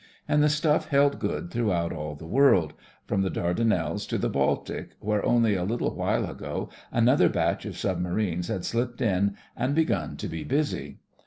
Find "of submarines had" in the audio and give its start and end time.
7.65-8.65